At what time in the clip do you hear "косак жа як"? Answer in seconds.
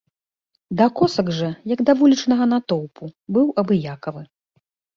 0.99-1.79